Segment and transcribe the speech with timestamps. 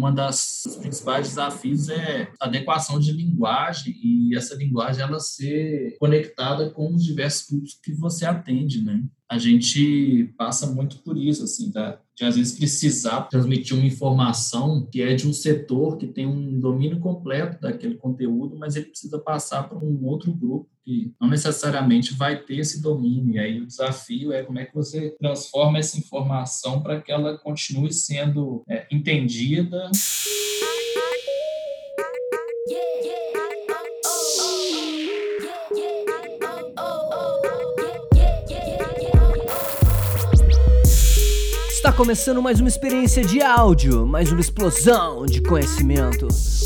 [0.00, 6.94] uma das principais desafios é adequação de linguagem e essa linguagem ela ser conectada com
[6.94, 9.04] os diversos públicos que você atende, né?
[9.28, 12.00] A gente passa muito por isso, assim, tá?
[12.20, 16.60] de às vezes precisar transmitir uma informação que é de um setor que tem um
[16.60, 22.14] domínio completo daquele conteúdo, mas ele precisa passar para um outro grupo que não necessariamente
[22.14, 23.36] vai ter esse domínio.
[23.36, 27.38] E aí o desafio é como é que você transforma essa informação para que ela
[27.38, 29.88] continue sendo é, entendida.
[41.68, 46.26] Está começando mais uma experiência de áudio, mais uma explosão de conhecimento.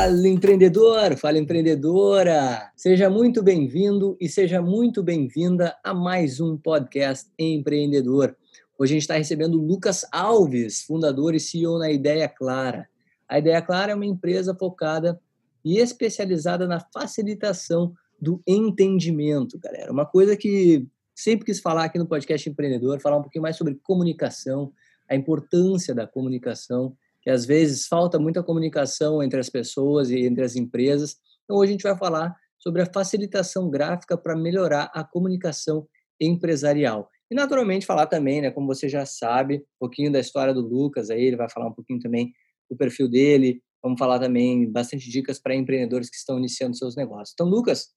[0.00, 2.72] Fala empreendedor, fala empreendedora!
[2.74, 8.34] Seja muito bem-vindo e seja muito bem-vinda a mais um podcast empreendedor.
[8.78, 12.88] Hoje a gente está recebendo o Lucas Alves, fundador e CEO na Ideia Clara.
[13.28, 15.20] A Ideia Clara é uma empresa focada
[15.62, 19.92] e especializada na facilitação do entendimento, galera.
[19.92, 23.78] Uma coisa que sempre quis falar aqui no podcast empreendedor, falar um pouquinho mais sobre
[23.82, 24.72] comunicação,
[25.06, 30.42] a importância da comunicação que às vezes falta muita comunicação entre as pessoas e entre
[30.44, 31.16] as empresas.
[31.44, 35.86] Então, hoje a gente vai falar sobre a facilitação gráfica para melhorar a comunicação
[36.20, 37.08] empresarial.
[37.30, 41.10] E, naturalmente, falar também, né, como você já sabe, um pouquinho da história do Lucas,
[41.10, 42.32] aí ele vai falar um pouquinho também
[42.68, 47.30] do perfil dele, vamos falar também bastante dicas para empreendedores que estão iniciando seus negócios.
[47.32, 47.88] Então, Lucas,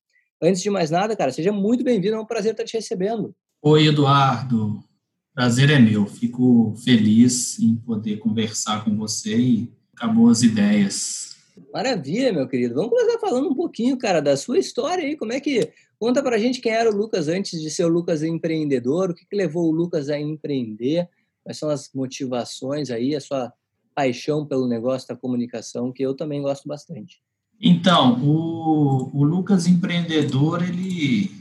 [0.41, 3.35] antes de mais nada, cara, seja muito bem-vindo, é um prazer estar te recebendo.
[3.61, 4.84] Oi, Eduardo.
[5.33, 6.05] Prazer é meu.
[6.05, 11.35] Fico feliz em poder conversar com você e ficar boas ideias.
[11.73, 12.75] Maravilha, meu querido.
[12.75, 15.17] Vamos começar falando um pouquinho, cara, da sua história aí.
[15.17, 15.72] Como é que.
[15.99, 19.25] Conta pra gente quem era o Lucas antes de ser o Lucas empreendedor, o que,
[19.25, 21.07] que levou o Lucas a empreender,
[21.41, 23.53] quais são as motivações aí, a sua
[23.95, 27.22] paixão pelo negócio da comunicação, que eu também gosto bastante.
[27.61, 31.31] Então, o, o Lucas empreendedor, ele,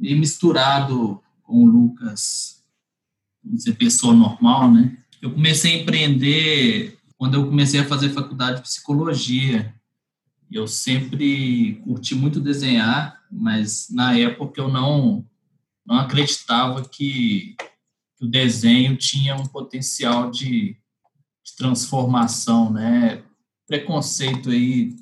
[0.00, 2.55] ele misturado com o Lucas
[3.56, 4.96] ser pessoa normal, né?
[5.20, 9.74] Eu comecei a empreender quando eu comecei a fazer faculdade de psicologia.
[10.50, 15.24] Eu sempre curti muito desenhar, mas na época eu não
[15.86, 17.54] não acreditava que,
[18.18, 20.76] que o desenho tinha um potencial de,
[21.44, 23.22] de transformação, né?
[23.68, 24.96] Preconceito aí,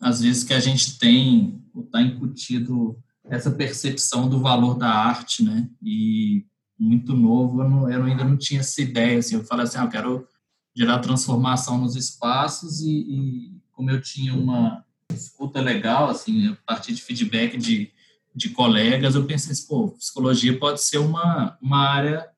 [0.00, 5.68] às vezes que a gente tem, está incutido essa percepção do valor da arte, né?
[5.82, 6.46] E
[6.78, 9.84] muito novo, eu, não, eu ainda não tinha essa ideia, assim, eu falei assim, ah,
[9.84, 10.28] eu quero
[10.76, 16.92] gerar transformação nos espaços e, e como eu tinha uma escuta legal, assim, a partir
[16.92, 17.92] de feedback de,
[18.34, 22.28] de colegas, eu pensei assim, pô, psicologia pode ser uma, uma área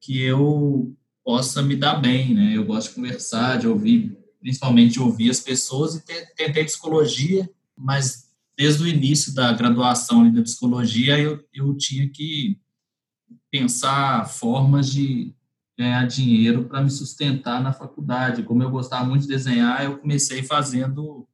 [0.00, 0.94] que eu
[1.24, 2.56] possa me dar bem, né?
[2.56, 6.04] Eu gosto de conversar, de ouvir, principalmente ouvir as pessoas e
[6.36, 12.58] tentei psicologia, mas desde o início da graduação da psicologia eu, eu tinha que
[13.52, 15.34] pensar formas de
[15.78, 18.42] ganhar dinheiro para me sustentar na faculdade.
[18.42, 21.28] Como eu gostava muito de desenhar, eu comecei fazendo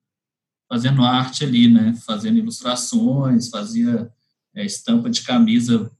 [0.69, 1.95] fazendo arte ali, né?
[2.05, 4.13] Fazendo ilustrações, fazia
[4.55, 5.91] é, estampa de camisa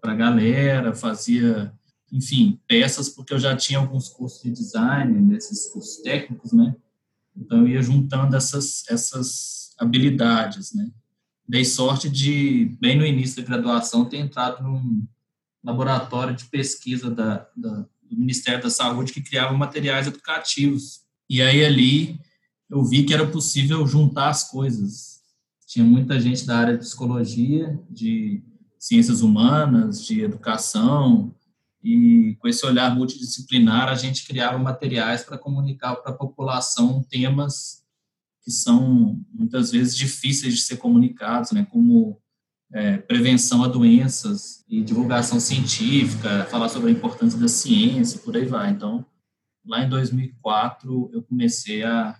[0.00, 1.72] para a galera, fazia,
[2.12, 6.76] enfim, peças, porque eu já tinha alguns cursos de design, nesses cursos técnicos, né?
[7.34, 10.90] Então, eu ia juntando essas, essas habilidades, né?
[11.48, 15.06] Dei sorte de, bem no início da graduação, ter entrado num,
[15.64, 21.00] laboratório de pesquisa da, da, do Ministério da Saúde que criava materiais educativos.
[21.28, 22.20] E aí ali
[22.68, 25.22] eu vi que era possível juntar as coisas.
[25.66, 28.42] Tinha muita gente da área de psicologia, de
[28.78, 31.34] ciências humanas, de educação,
[31.82, 37.82] e com esse olhar multidisciplinar a gente criava materiais para comunicar para a população temas
[38.42, 42.20] que são muitas vezes difíceis de ser comunicados, né, como
[42.72, 48.44] é, prevenção a doenças e divulgação científica, falar sobre a importância da ciência, por aí
[48.44, 48.70] vai.
[48.70, 49.04] Então,
[49.64, 52.18] lá em 2004, eu comecei a,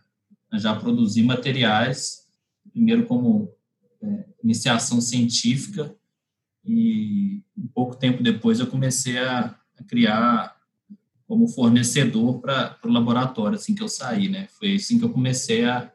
[0.51, 2.29] a já produzir materiais,
[2.73, 3.53] primeiro como
[4.03, 5.95] é, iniciação científica,
[6.65, 10.57] e um pouco tempo depois eu comecei a, a criar
[11.27, 14.49] como fornecedor para o laboratório, assim que eu saí, né?
[14.59, 15.93] Foi assim que eu comecei a,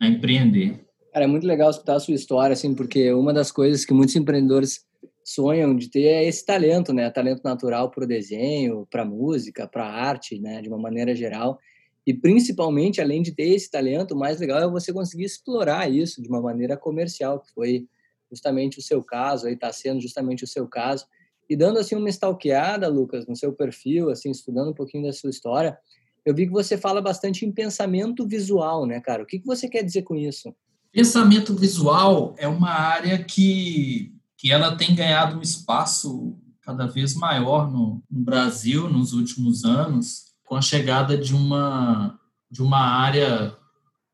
[0.00, 0.85] a empreender.
[1.16, 4.14] Cara, é muito legal escutar a sua história, assim, porque uma das coisas que muitos
[4.14, 4.84] empreendedores
[5.24, 7.08] sonham de ter é esse talento, né?
[7.08, 10.60] Talento natural para o desenho, para música, para arte, né?
[10.60, 11.58] De uma maneira geral.
[12.06, 16.20] E principalmente, além de ter esse talento, o mais legal é você conseguir explorar isso
[16.20, 17.88] de uma maneira comercial, que foi
[18.30, 21.06] justamente o seu caso, aí está sendo justamente o seu caso.
[21.48, 25.30] E dando assim uma stalkeada, Lucas, no seu perfil, assim, estudando um pouquinho da sua
[25.30, 25.78] história,
[26.26, 29.22] eu vi que você fala bastante em pensamento visual, né, cara?
[29.22, 30.54] O que, que você quer dizer com isso?
[30.96, 37.70] Pensamento visual é uma área que, que ela tem ganhado um espaço cada vez maior
[37.70, 42.18] no, no Brasil nos últimos anos, com a chegada de uma,
[42.50, 43.54] de uma área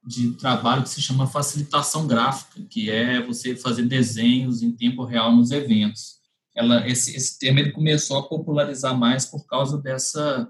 [0.04, 5.30] de trabalho que se chama facilitação gráfica, que é você fazer desenhos em tempo real
[5.30, 6.16] nos eventos.
[6.52, 10.48] Ela, esse, esse termo ele começou a popularizar mais por causa dessa,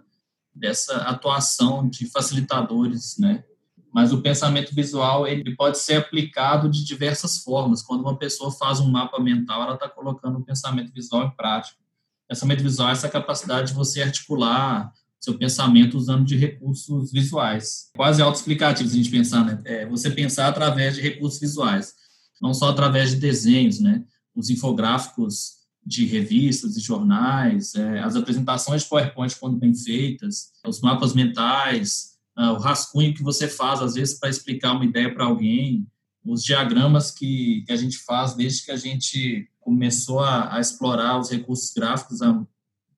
[0.54, 3.44] dessa atuação de facilitadores, né?
[3.92, 7.82] Mas o pensamento visual ele pode ser aplicado de diversas formas.
[7.82, 11.76] Quando uma pessoa faz um mapa mental, ela está colocando o pensamento visual em prática.
[12.24, 14.92] O pensamento visual é essa capacidade de você articular
[15.22, 17.90] seu pensamento usando de recursos visuais.
[17.94, 19.60] Quase autoexplicativos a gente pensar, né?
[19.64, 21.94] É você pensar através de recursos visuais,
[22.40, 24.02] não só através de desenhos, né?
[24.34, 30.80] Os infográficos de revistas e jornais, é, as apresentações de PowerPoint quando bem feitas, os
[30.80, 35.86] mapas mentais, o rascunho que você faz, às vezes, para explicar uma ideia para alguém,
[36.24, 41.18] os diagramas que, que, a gente faz desde que a gente começou a, a, explorar
[41.18, 42.42] os recursos gráficos há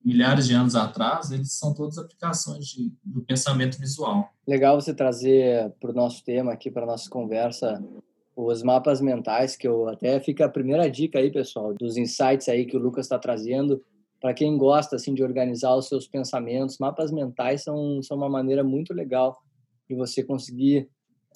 [0.05, 4.31] milhares de anos atrás, eles são todas aplicações de, do pensamento visual.
[4.47, 7.83] Legal você trazer para o nosso tema aqui, para a nossa conversa,
[8.37, 12.67] os mapas mentais, que eu até fica a primeira dica aí, pessoal, dos insights aí
[12.67, 13.83] que o Lucas está trazendo
[14.25, 18.65] para quem gosta assim de organizar os seus pensamentos, mapas mentais são, são uma maneira
[18.65, 19.37] muito legal
[19.87, 20.89] de você conseguir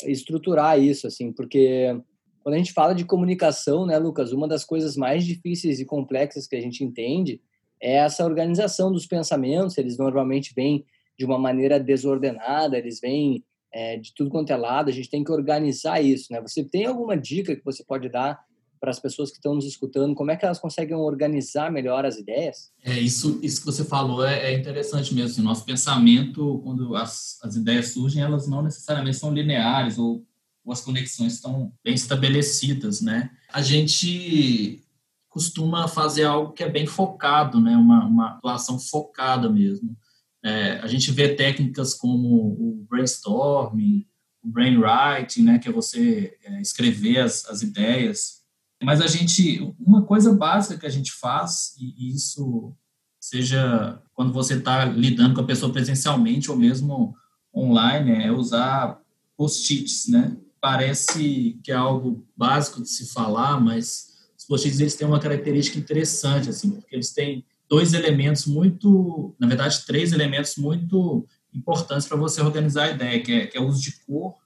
[0.06, 1.94] estruturar isso assim, porque
[2.42, 6.46] quando a gente fala de comunicação, né, Lucas, uma das coisas mais difíceis e complexas
[6.46, 7.42] que a gente entende
[7.78, 9.76] é essa organização dos pensamentos.
[9.76, 10.86] Eles normalmente vêm
[11.18, 14.88] de uma maneira desordenada, eles vêm é, de tudo quanto é lado.
[14.88, 16.40] A gente tem que organizar isso, né?
[16.40, 18.40] Você tem alguma dica que você pode dar
[18.78, 22.16] para as pessoas que estão nos escutando, como é que elas conseguem organizar melhor as
[22.16, 22.70] ideias?
[22.82, 25.30] É isso, isso que você falou é, é interessante mesmo.
[25.30, 30.24] Assim, nosso pensamento, quando as, as ideias surgem, elas não necessariamente são lineares ou,
[30.64, 33.30] ou as conexões estão bem estabelecidas, né?
[33.52, 34.82] A gente
[35.28, 37.76] costuma fazer algo que é bem focado, né?
[37.76, 39.96] Uma, uma atuação focada mesmo.
[40.42, 44.06] É, a gente vê técnicas como o brainstorming,
[44.42, 45.58] o brainwriting, né?
[45.58, 48.38] Que é você é, escrever as, as ideias
[48.82, 52.72] mas a gente, uma coisa básica que a gente faz, e isso
[53.20, 57.14] seja quando você está lidando com a pessoa presencialmente ou mesmo
[57.54, 59.00] online, é usar
[59.36, 60.36] post-its, né?
[60.60, 65.78] Parece que é algo básico de se falar, mas os post-its eles têm uma característica
[65.78, 72.16] interessante, assim, porque eles têm dois elementos muito, na verdade, três elementos muito importantes para
[72.16, 74.36] você organizar a ideia, que é, que é o uso de cor,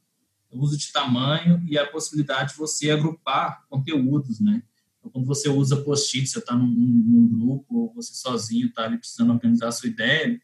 [0.53, 4.63] o uso de tamanho e a possibilidade de você agrupar conteúdos, né?
[4.99, 8.99] Então, quando você usa post-it, você está num, num, grupo, ou você sozinho está ali
[8.99, 10.41] precisando organizar a sua ideia,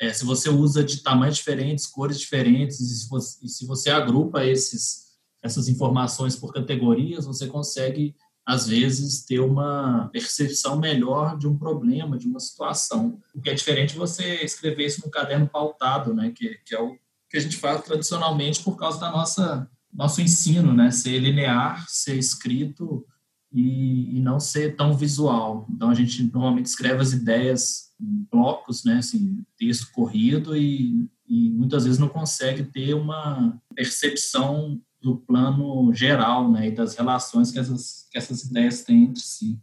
[0.00, 3.90] é, se você usa de tamanhos diferentes, cores diferentes, e se você, e se você
[3.90, 5.08] agrupa esses,
[5.42, 8.14] essas informações por categorias, você consegue,
[8.46, 13.20] às vezes, ter uma percepção melhor de um problema, de uma situação.
[13.34, 16.30] O que é diferente de você escrever isso no caderno pautado, né?
[16.30, 16.96] que, que é o
[17.30, 20.90] que a gente faz tradicionalmente por causa da nossa nosso ensino, né?
[20.90, 23.06] Ser linear, ser escrito
[23.52, 25.66] e, e, não ser tão visual.
[25.70, 28.98] Então a gente normalmente escreve as ideias em blocos, né?
[28.98, 36.50] Assim, texto corrido e, e muitas vezes não consegue ter uma percepção do plano geral,
[36.50, 36.68] né?
[36.68, 39.58] E das relações que essas que essas ideias têm entre si.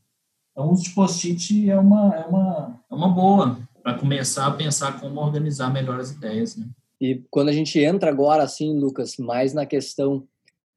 [0.51, 4.51] Então o uso de post-it é uma é uma é uma boa para começar a
[4.51, 6.67] pensar como organizar melhor as ideias, né?
[6.99, 10.27] E quando a gente entra agora, assim, Lucas, mais na questão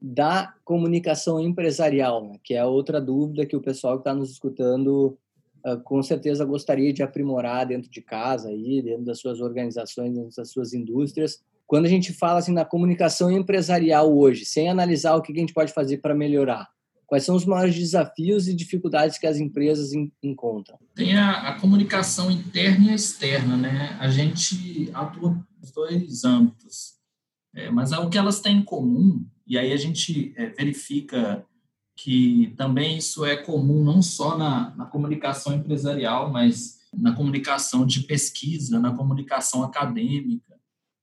[0.00, 5.18] da comunicação empresarial, né, que é outra dúvida que o pessoal que está nos escutando
[5.66, 10.36] uh, com certeza gostaria de aprimorar dentro de casa, aí, dentro das suas organizações, dentro
[10.36, 11.42] das suas indústrias.
[11.66, 15.52] Quando a gente fala assim na comunicação empresarial hoje, sem analisar o que a gente
[15.52, 16.68] pode fazer para melhorar,
[17.08, 20.78] Quais são os maiores desafios e dificuldades que as empresas encontram?
[20.94, 23.96] Tem a, a comunicação interna e externa, né?
[23.98, 26.98] A gente atua nos dois âmbitos,
[27.54, 31.44] é, mas o que elas têm em comum, e aí a gente é, verifica
[31.96, 38.02] que também isso é comum não só na, na comunicação empresarial, mas na comunicação de
[38.02, 40.54] pesquisa, na comunicação acadêmica,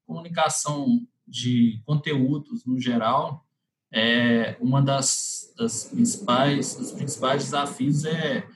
[0.06, 3.46] comunicação de conteúdos no geral,
[3.92, 8.48] é, uma das, das principais, dos principais desafios é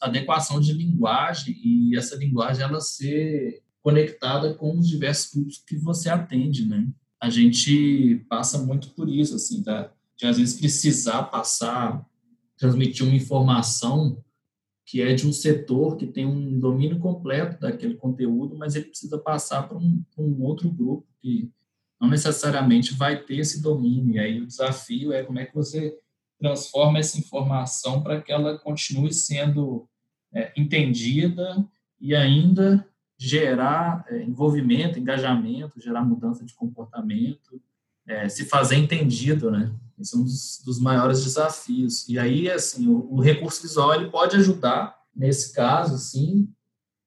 [0.00, 6.08] adequação de linguagem e essa linguagem ela ser conectada com os diversos públicos que você
[6.08, 6.86] atende, né?
[7.20, 9.92] A gente passa muito por isso, assim, tá?
[10.20, 12.06] de às vezes precisar passar,
[12.58, 14.22] transmitir uma informação
[14.84, 19.16] que é de um setor que tem um domínio completo daquele conteúdo, mas ele precisa
[19.16, 21.50] passar para um, um outro grupo que
[21.98, 24.16] não necessariamente vai ter esse domínio.
[24.16, 25.96] E aí o desafio é como é que você
[26.38, 29.88] transforma essa informação para que ela continue sendo
[30.34, 31.66] é, entendida
[32.00, 32.86] e ainda
[33.22, 37.60] gerar é, envolvimento, engajamento, gerar mudança de comportamento,
[38.06, 39.70] é, se fazer entendido, né?
[39.98, 42.08] Esse é um dos, dos maiores desafios.
[42.08, 46.48] E aí, assim, o, o recurso visual ele pode ajudar nesse caso, sim,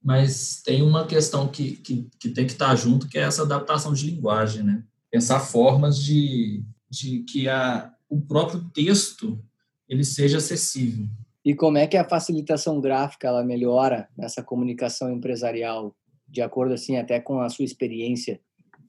[0.04, 3.92] mas tem uma questão que, que, que, tem que estar junto, que é essa adaptação
[3.92, 4.84] de linguagem, né?
[5.10, 9.44] Pensar formas de, de que a, o próprio texto
[9.90, 11.08] ele seja acessível.
[11.44, 15.96] E como é que a facilitação gráfica ela melhora essa comunicação empresarial,
[16.34, 18.42] de acordo assim até com a sua experiência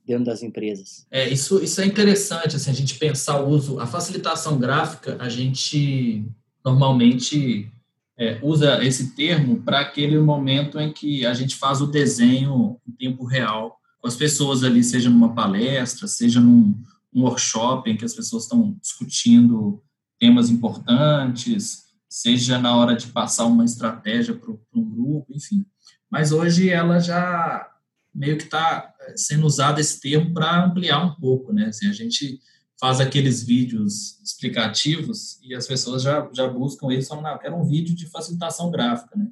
[0.07, 1.07] dentro das empresas?
[1.11, 5.29] É, isso, isso é interessante, assim, a gente pensar o uso, a facilitação gráfica, a
[5.29, 6.25] gente
[6.65, 7.71] normalmente
[8.19, 12.93] é, usa esse termo para aquele momento em que a gente faz o desenho em
[12.93, 16.75] tempo real com as pessoas ali, seja numa palestra, seja num
[17.15, 19.81] um workshop em que as pessoas estão discutindo
[20.19, 25.65] temas importantes, seja na hora de passar uma estratégia para um grupo, enfim.
[26.11, 27.71] Mas hoje ela já
[28.15, 31.67] meio que está é, sendo usado esse termo para ampliar um pouco, né?
[31.67, 32.41] Assim, a gente
[32.79, 37.65] faz aqueles vídeos explicativos e as pessoas já, já buscam eles falando, ah, quero um
[37.65, 39.29] vídeo de facilitação gráfica, né?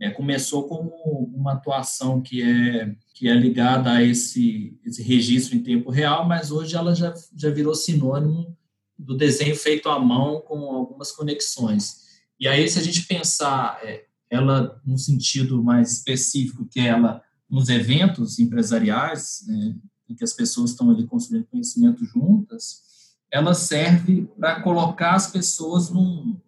[0.00, 0.90] É, começou como
[1.32, 6.50] uma atuação que é, que é ligada a esse, esse registro em tempo real, mas
[6.50, 8.56] hoje ela já, já virou sinônimo
[8.98, 12.02] do desenho feito à mão com algumas conexões.
[12.38, 17.68] E aí, se a gente pensar é, ela no sentido mais específico, que ela nos
[17.68, 19.76] eventos empresariais, né,
[20.08, 22.80] em que as pessoas estão ali construindo conhecimento juntas,
[23.30, 26.40] ela serve para colocar as pessoas num,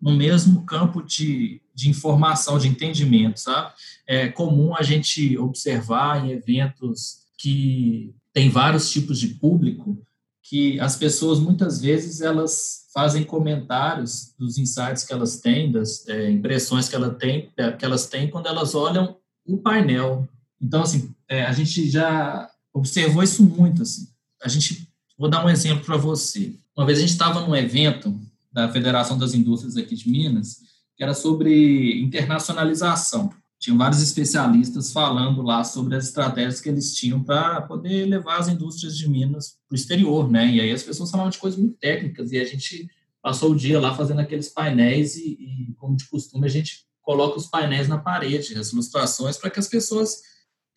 [0.00, 3.72] no mesmo campo de, de informação, de entendimento, sabe?
[4.06, 10.00] É comum a gente observar em eventos que tem vários tipos de público,
[10.42, 16.30] que as pessoas muitas vezes elas fazem comentários dos insights que elas têm, das é,
[16.30, 20.28] impressões que, ela tem, que elas têm quando elas olham o painel.
[20.60, 24.08] Então, assim, é, a gente já observou isso muito, assim.
[24.42, 26.54] A gente, vou dar um exemplo para você.
[26.76, 28.18] Uma vez a gente estava num evento
[28.52, 30.58] da Federação das Indústrias aqui de Minas,
[30.96, 33.32] que era sobre internacionalização.
[33.62, 38.48] Tinham vários especialistas falando lá sobre as estratégias que eles tinham para poder levar as
[38.48, 40.48] indústrias de Minas para o exterior, né?
[40.48, 42.90] E aí as pessoas falavam de coisas muito técnicas e a gente
[43.22, 47.38] passou o dia lá fazendo aqueles painéis e, e como de costume, a gente coloca
[47.38, 50.22] os painéis na parede, as ilustrações, para que as pessoas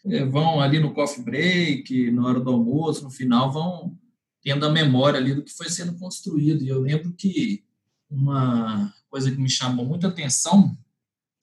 [0.05, 3.97] é, vão ali no coffee break, na hora do almoço, no final, vão
[4.43, 6.63] tendo a memória ali do que foi sendo construído.
[6.63, 7.63] E eu lembro que
[8.07, 10.77] uma coisa que me chamou muita atenção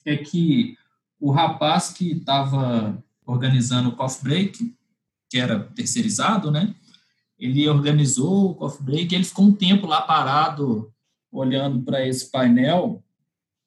[0.05, 0.77] é que
[1.23, 4.77] o rapaz que estava organizando o coffee break,
[5.31, 6.75] que era terceirizado, né?
[7.39, 10.93] Ele organizou o coffee break, ele ficou um tempo lá parado,
[11.31, 13.05] olhando para esse painel,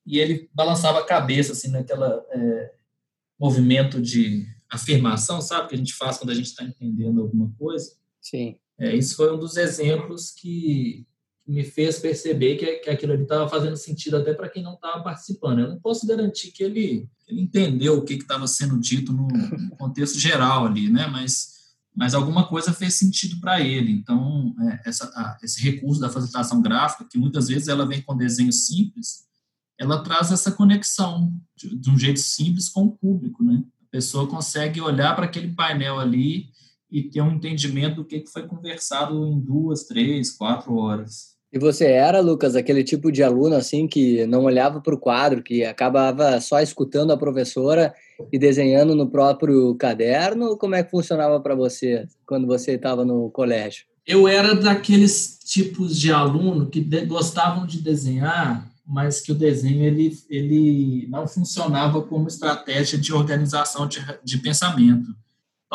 [0.05, 2.73] e ele balançava a cabeça, assim, naquela é,
[3.39, 7.95] movimento de afirmação, sabe, que a gente faz quando a gente está entendendo alguma coisa.
[8.19, 8.57] Sim.
[8.77, 11.07] É, isso foi um dos exemplos que
[11.47, 15.03] me fez perceber que, que aquilo ali estava fazendo sentido até para quem não estava
[15.03, 15.59] participando.
[15.59, 19.75] Eu não posso garantir que ele, ele entendeu o que estava sendo dito no, no,
[19.77, 21.07] contexto geral ali, né?
[21.07, 21.53] Mas,
[21.95, 23.91] mas alguma coisa fez sentido para ele.
[23.91, 28.17] Então, é, essa, a, esse recurso da facilitação gráfica, que muitas vezes ela vem com
[28.17, 29.25] desenho simples,
[29.79, 33.63] ela traz essa conexão de, de um jeito simples com o público, né?
[33.95, 36.49] pessoa consegue olhar para aquele painel ali
[36.91, 41.34] e ter um entendimento do que foi conversado em duas, três, quatro horas.
[41.55, 45.41] E você era, Lucas, aquele tipo de aluno assim que não olhava para o quadro,
[45.41, 47.93] que acabava só escutando a professora
[48.29, 50.57] e desenhando no próprio caderno?
[50.57, 53.85] Como é que funcionava para você quando você estava no colégio?
[54.05, 59.85] Eu era daqueles tipos de aluno que de, gostavam de desenhar, mas que o desenho
[59.85, 65.15] ele, ele não funcionava como estratégia de organização de, de pensamento.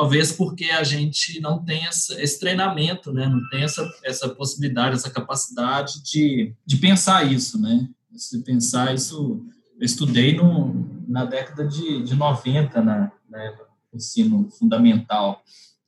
[0.01, 3.29] Talvez porque a gente não tem essa, esse treinamento, né?
[3.29, 7.61] não tem essa, essa possibilidade, essa capacidade de, de pensar isso.
[7.61, 7.87] Né?
[8.17, 9.45] Se pensar isso,
[9.79, 13.55] eu estudei no, na década de, de 90, na, né,
[13.93, 15.43] no ensino fundamental.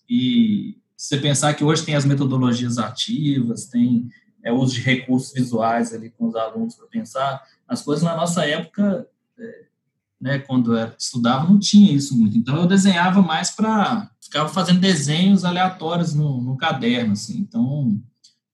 [0.07, 4.11] E você pensar que hoje tem as metodologias ativas, tem
[4.45, 8.45] é, uso de recursos visuais ali com os alunos para pensar, as coisas na nossa
[8.45, 9.65] época, é,
[10.23, 12.39] né, quando eu estudava, não tinha isso muito.
[12.39, 14.09] Então, eu desenhava mais para...
[14.21, 17.39] Ficava fazendo desenhos aleatórios no, no caderno, assim.
[17.39, 18.01] Então,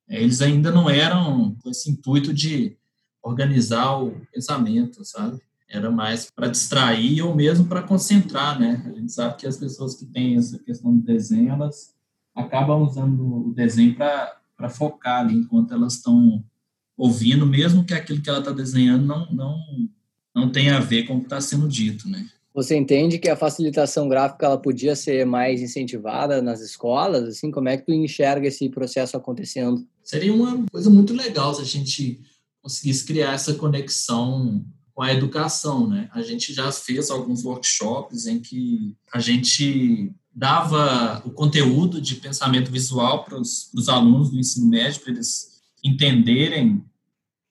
[0.09, 2.75] é, eles ainda não eram com esse intuito de
[3.23, 5.41] organizar o pensamento, sabe?
[5.69, 8.83] Era mais para distrair ou mesmo para concentrar, né?
[8.87, 11.95] A gente sabe que as pessoas que têm essa questão do desenho, elas
[12.35, 16.43] acabam usando o desenho para focar ali enquanto elas estão
[16.97, 19.61] ouvindo, mesmo que aquilo que ela está desenhando não, não,
[20.39, 22.27] não tenha a ver com o que está sendo dito, né?
[22.55, 27.25] Você entende que a facilitação gráfica ela podia ser mais incentivada nas escolas?
[27.25, 29.87] Assim, como é que tu enxerga esse processo acontecendo?
[30.03, 32.21] Seria uma coisa muito legal se a gente
[32.61, 36.09] conseguisse criar essa conexão com a educação, né?
[36.13, 42.73] A gente já fez alguns workshops em que a gente dava o conteúdo de pensamento
[42.73, 46.85] visual para os alunos do ensino médio, para eles entenderem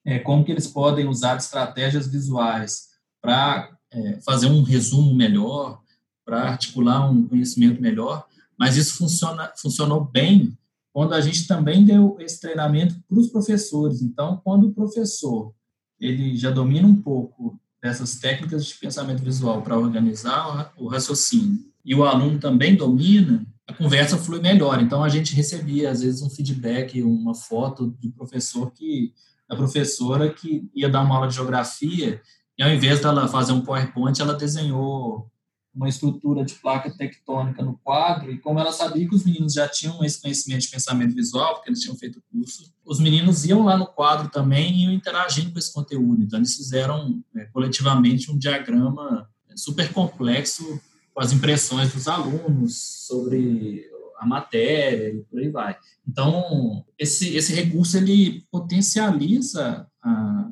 [0.07, 2.87] é, como que eles podem usar estratégias visuais
[3.21, 5.81] para é, fazer um resumo melhor,
[6.25, 8.25] para articular um conhecimento melhor,
[8.57, 10.57] mas isso funciona, funcionou bem
[10.93, 14.01] quando a gente também deu esse treinamento para os professores.
[14.01, 15.53] Então, quando o professor
[15.99, 21.93] ele já domina um pouco dessas técnicas de pensamento visual para organizar o raciocínio e
[21.93, 24.81] o aluno também domina, a conversa flui melhor.
[24.81, 29.13] Então, a gente recebia, às vezes, um feedback, uma foto do professor que,
[29.47, 32.21] da professora que ia dar uma aula de geografia,
[32.57, 35.29] e ao invés dela fazer um PowerPoint, ela desenhou
[35.73, 39.67] uma estrutura de placa tectônica no quadro, e como ela sabia que os meninos já
[39.67, 43.63] tinham esse conhecimento de pensamento visual, porque eles tinham feito o curso, os meninos iam
[43.63, 46.23] lá no quadro também e iam interagindo com esse conteúdo.
[46.23, 50.81] Então, eles fizeram é, coletivamente um diagrama super complexo
[51.13, 52.75] com as impressões dos alunos
[53.07, 55.77] sobre a matéria e por aí vai.
[56.07, 60.49] Então, esse, esse recurso, ele potencializa a,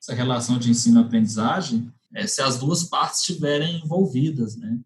[0.00, 4.78] essa relação de ensino-aprendizagem é, se as duas partes estiverem envolvidas, né?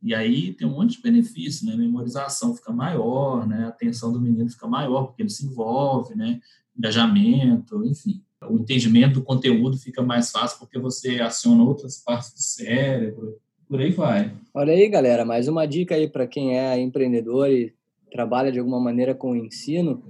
[0.00, 1.72] E aí tem um monte de benefício, né?
[1.72, 3.64] A memorização fica maior, né?
[3.64, 6.40] A atenção do menino fica maior, porque ele se envolve, né?
[6.76, 8.22] Engajamento, enfim.
[8.48, 13.80] O entendimento do conteúdo fica mais fácil porque você aciona outras partes do cérebro, por
[13.80, 14.32] aí vai.
[14.54, 17.74] Olha aí, galera, mais uma dica aí para quem é empreendedor e
[18.10, 20.02] trabalha de alguma maneira com o ensino,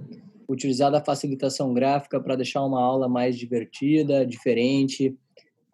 [0.47, 5.15] utilizar a facilitação gráfica para deixar uma aula mais divertida, diferente,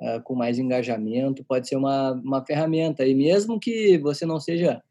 [0.02, 3.06] uh, com mais engajamento, pode ser uma, uma ferramenta.
[3.06, 4.82] E mesmo que você não seja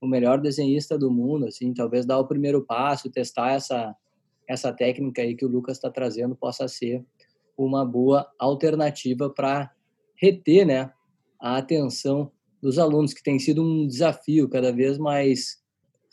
[0.00, 3.94] o melhor desenhista do mundo, assim, talvez dar o primeiro passo, testar essa
[4.48, 7.04] essa técnica aí que o Lucas está trazendo possa ser
[7.56, 9.70] uma boa alternativa para
[10.16, 10.90] reter, né,
[11.40, 15.58] a atenção dos alunos, que tem sido um desafio cada vez mais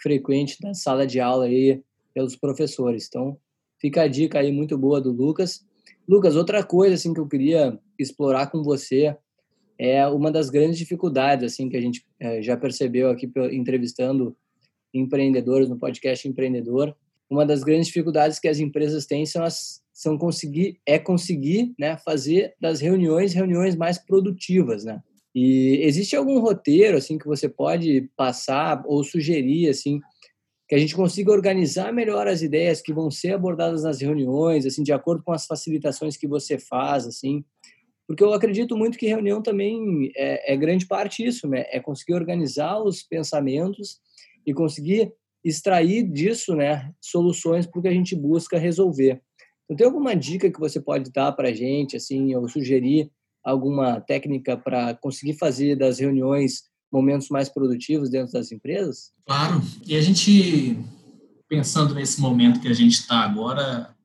[0.01, 1.81] frequente na sala de aula aí
[2.13, 3.07] pelos professores.
[3.07, 3.37] Então,
[3.79, 5.65] fica a dica aí muito boa do Lucas.
[6.07, 9.15] Lucas, outra coisa assim que eu queria explorar com você
[9.77, 14.35] é uma das grandes dificuldades assim que a gente é, já percebeu aqui entrevistando
[14.93, 16.95] empreendedores no podcast Empreendedor.
[17.29, 21.97] Uma das grandes dificuldades que as empresas têm são as são conseguir é conseguir né
[21.97, 25.01] fazer das reuniões reuniões mais produtivas né
[25.39, 29.99] e existe algum roteiro assim que você pode passar ou sugerir assim
[30.67, 34.83] que a gente consiga organizar melhor as ideias que vão ser abordadas nas reuniões, assim,
[34.83, 37.41] de acordo com as facilitações que você faz, assim,
[38.05, 41.65] porque eu acredito muito que reunião também é, é grande parte isso, né?
[41.69, 43.99] É conseguir organizar os pensamentos
[44.45, 49.21] e conseguir extrair disso, né, soluções para o que a gente busca resolver.
[49.65, 53.09] Então, tem alguma dica que você pode dar para a gente, assim, ou sugerir
[53.47, 59.13] alguma técnica para conseguir fazer das reuniões momentos mais produtivos dentro das empresas?
[59.25, 59.61] Claro.
[59.85, 60.77] E a gente,
[61.47, 63.95] pensando nesse momento que a gente está agora,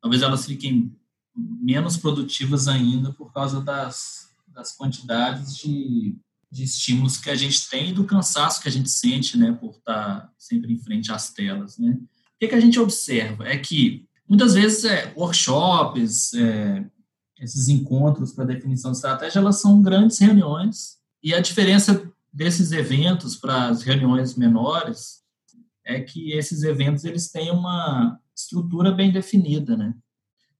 [0.00, 0.90] talvez elas fiquem
[1.36, 6.16] menos produtivas ainda por causa das, das quantidades de,
[6.50, 9.72] de estímulos que a gente tem e do cansaço que a gente sente, né, por
[9.72, 11.98] estar tá sempre em frente às telas, né.
[12.00, 16.84] O que, que a gente observa é que muitas vezes é, workshops, é,
[17.38, 23.36] esses encontros para definição de estratégia, elas são grandes reuniões e a diferença desses eventos
[23.36, 25.22] para as reuniões menores
[25.84, 29.94] é que esses eventos eles têm uma estrutura bem definida, né?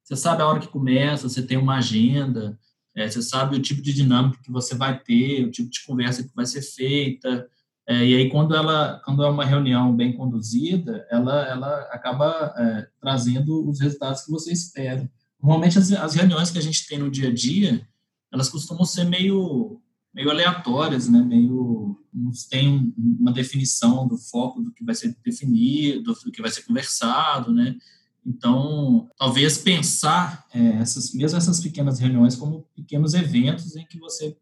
[0.03, 2.59] Você sabe a hora que começa, você tem uma agenda,
[2.95, 6.23] é, você sabe o tipo de dinâmica que você vai ter, o tipo de conversa
[6.23, 7.49] que vai ser feita,
[7.87, 12.89] é, e aí quando ela, quando é uma reunião bem conduzida, ela, ela acaba é,
[13.01, 15.09] trazendo os resultados que você espera.
[15.47, 17.87] Normalmente as, as reuniões que a gente tem no dia a dia,
[18.33, 19.81] elas costumam ser meio
[20.13, 21.21] meio aleatórias, né?
[21.21, 26.51] Meio não tem uma definição do foco do que vai ser definido, do que vai
[26.51, 27.77] ser conversado, né?
[28.25, 34.37] Então, talvez pensar é, essas, mesmo essas pequenas reuniões como pequenos eventos em que você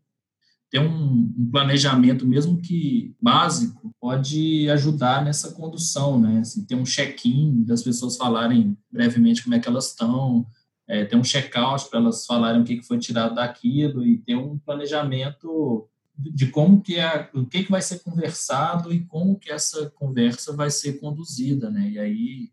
[0.70, 6.38] tem um, um, planejamento, mesmo que básico, pode ajudar nessa condução, né?
[6.38, 10.46] Assim, ter um check-in das pessoas falarem brevemente como é que elas estão,
[10.88, 14.58] é, ter um check-out para elas falarem o que foi tirado daquilo e ter um
[14.58, 19.90] planejamento de como que é, o que, que vai ser conversado e como que essa
[19.90, 21.90] conversa vai ser conduzida, né?
[21.90, 22.50] E aí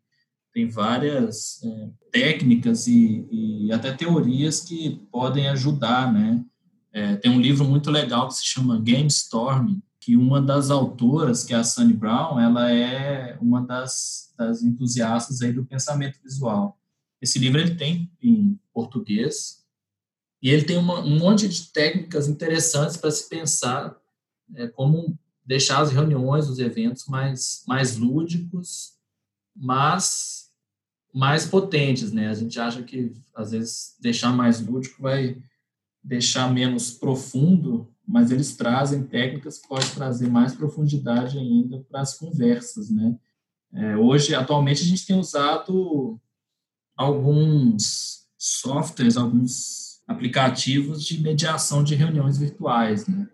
[0.53, 6.43] tem várias é, técnicas e, e, até teorias que podem ajudar, né?
[6.91, 11.43] É, tem um livro muito legal que se chama Game Storming, que uma das autoras,
[11.43, 16.80] que é a Sunny Brown, ela é uma das, das entusiastas aí do pensamento visual.
[17.21, 19.63] Esse livro ele tem em português
[20.41, 23.95] e ele tem uma, um monte de técnicas interessantes para se pensar
[24.55, 28.93] é, como deixar as reuniões, os eventos mais, mais lúdicos,
[29.55, 30.49] mas
[31.13, 32.29] mais potentes, né?
[32.29, 35.37] A gente acha que às vezes deixar mais lúdico vai
[36.03, 42.17] deixar menos profundo, mas eles trazem técnicas que podem trazer mais profundidade ainda para as
[42.17, 43.15] conversas, né?
[43.73, 46.19] É, hoje, atualmente, a gente tem usado
[47.01, 53.27] alguns softwares, alguns aplicativos de mediação de reuniões virtuais, né?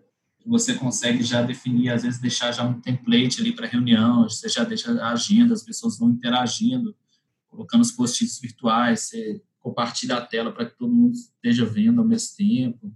[0.46, 4.64] Você consegue já definir, às vezes deixar já um template ali para reunião, você já
[4.64, 6.96] deixa a agenda, as pessoas vão interagindo,
[7.48, 12.06] colocando os post-its virtuais, você compartilha a tela para que todo mundo esteja vendo ao
[12.06, 12.94] mesmo tempo.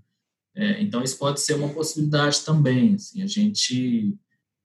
[0.55, 4.17] É, então, isso pode ser uma possibilidade também, assim, a gente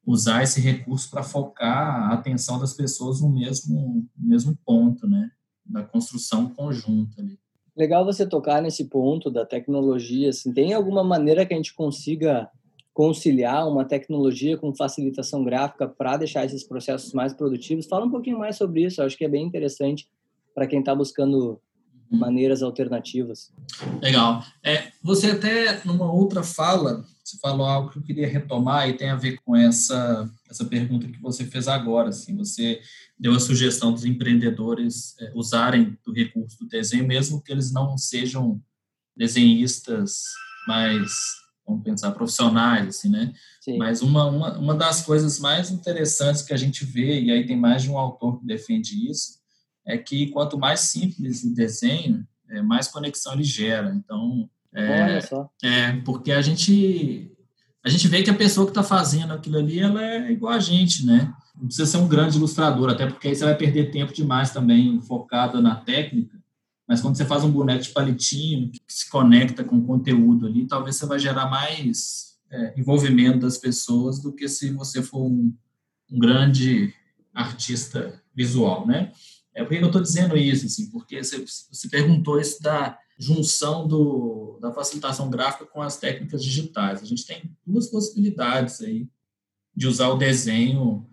[0.06, 5.30] usar esse recurso para focar a atenção das pessoas no mesmo, no mesmo ponto, né?
[5.70, 7.38] Da construção conjunta ali.
[7.76, 10.30] Legal você tocar nesse ponto da tecnologia.
[10.30, 12.50] Assim, tem alguma maneira que a gente consiga
[12.94, 17.86] conciliar uma tecnologia com facilitação gráfica para deixar esses processos mais produtivos?
[17.86, 19.00] Fala um pouquinho mais sobre isso.
[19.00, 20.10] Eu acho que é bem interessante
[20.56, 21.62] para quem está buscando
[22.12, 22.18] uhum.
[22.18, 23.54] maneiras alternativas.
[24.02, 24.44] Legal.
[24.64, 29.10] É, você até numa outra fala você falou algo que eu queria retomar e tem
[29.10, 32.10] a ver com essa essa pergunta que você fez agora.
[32.10, 32.82] Assim, você
[33.20, 37.98] deu a sugestão dos empreendedores é, usarem o recurso do desenho, mesmo que eles não
[37.98, 38.62] sejam
[39.16, 40.24] desenhistas
[40.68, 41.12] mais,
[41.66, 43.34] vamos pensar, profissionais, assim, né?
[43.60, 43.78] Sim.
[43.78, 47.58] Mas uma, uma, uma das coisas mais interessantes que a gente vê, e aí tem
[47.58, 49.40] mais de um autor que defende isso,
[49.86, 53.94] é que quanto mais simples o desenho, é, mais conexão ele gera.
[53.94, 55.50] Então, é, Olha só.
[55.64, 57.32] É, porque a gente,
[57.84, 60.60] a gente vê que a pessoa que está fazendo aquilo ali, ela é igual a
[60.60, 61.34] gente, né?
[61.56, 65.02] Não precisa ser um grande ilustrador, até porque aí você vai perder tempo demais também
[65.02, 66.38] focado na técnica.
[66.88, 70.68] Mas quando você faz um boneco de palitinho, que se conecta com o conteúdo ali,
[70.68, 75.52] talvez você vai gerar mais é, envolvimento das pessoas do que se você for um,
[76.12, 76.94] um grande
[77.34, 79.12] artista visual, né?
[79.56, 83.88] É por que eu estou dizendo isso, assim, porque você, você perguntou isso da junção
[83.88, 87.02] do, da facilitação gráfica com as técnicas digitais.
[87.02, 89.10] A gente tem duas possibilidades aí
[89.76, 91.08] de usar o desenho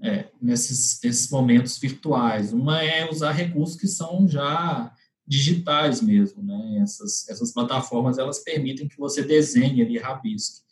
[0.00, 2.52] é, nesses, nesses momentos virtuais.
[2.52, 4.94] Uma é usar recursos que são já
[5.26, 6.80] digitais mesmo, né?
[6.82, 10.62] Essas, essas plataformas, elas permitem que você desenhe ali, rabisque.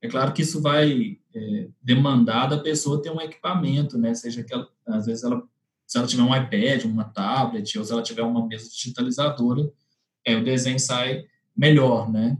[0.00, 4.14] É claro que isso vai é, demandar da pessoa ter um equipamento, né?
[4.14, 5.42] Seja que ela, às vezes ela,
[5.86, 9.72] se ela tiver um iPad, uma tablet, ou se ela tiver uma mesa digitalizadora,
[10.24, 11.24] é, o desenho sai
[11.56, 12.36] melhor, né?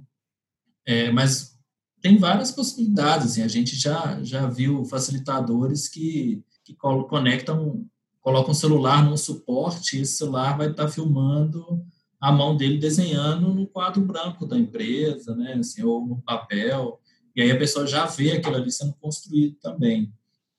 [0.87, 1.57] É, mas
[2.01, 7.87] tem várias possibilidades, assim, a gente já, já viu facilitadores que, que conectam,
[8.21, 11.85] colocam o celular num suporte e esse celular vai estar filmando
[12.21, 17.01] a mão dele desenhando no quadro branco da empresa, né, assim, ou no papel,
[17.35, 20.13] e aí a pessoa já vê aquilo ali sendo construído também.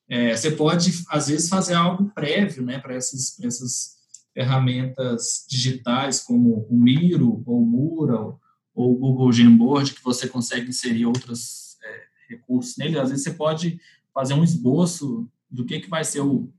[0.10, 3.93] É, você pode, às vezes, fazer algo prévio, né, para essas, essas
[4.34, 8.39] ferramentas digitais como o Miro ou o Mural
[8.74, 13.00] ou o Google Jamboard, que você consegue inserir outros é, recursos nele.
[13.00, 13.80] Às vezes você pode
[14.13, 16.52] fazer um esboço do que, que vai ser o,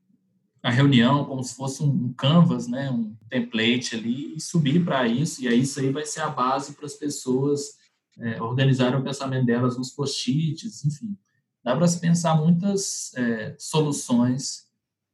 [0.63, 5.43] a reunião, como se fosse um canvas, né, um template ali, e subir para isso,
[5.43, 7.77] e aí isso aí vai ser a base para as pessoas
[8.19, 11.17] é, organizarem o pensamento delas nos post-its, enfim.
[11.63, 14.65] Dá para se pensar muitas é, soluções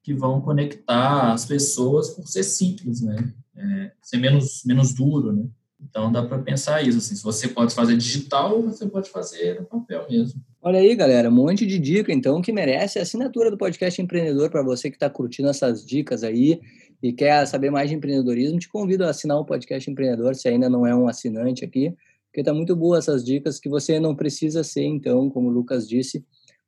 [0.02, 3.32] que vão conectar as pessoas por ser simples, né?
[3.56, 5.44] É, ser menos, menos duro, né?
[5.82, 9.66] Então dá para pensar isso, assim, se você pode fazer digital, você pode fazer no
[9.66, 10.40] papel mesmo.
[10.60, 14.50] Olha aí, galera, um monte de dica, então, que merece a assinatura do podcast Empreendedor
[14.50, 16.60] para você que está curtindo essas dicas aí
[17.02, 20.68] e quer saber mais de empreendedorismo, te convido a assinar o podcast Empreendedor, se ainda
[20.68, 21.94] não é um assinante aqui,
[22.26, 25.88] porque tá muito boa essas dicas que você não precisa ser, então, como o Lucas
[25.88, 26.22] disse,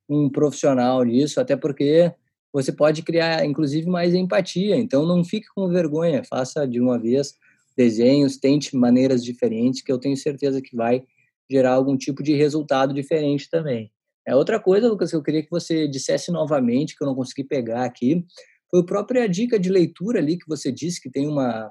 [0.08, 2.12] um profissional nisso, até porque
[2.52, 4.76] você pode criar, inclusive, mais empatia.
[4.76, 7.34] Então, não fique com vergonha, faça de uma vez
[7.76, 11.04] desenhos, tente maneiras diferentes, que eu tenho certeza que vai
[11.50, 13.90] gerar algum tipo de resultado diferente também.
[14.26, 17.44] É outra coisa, Lucas, que eu queria que você dissesse novamente, que eu não consegui
[17.44, 18.24] pegar aqui,
[18.70, 21.70] foi a própria dica de leitura ali que você disse que tem uma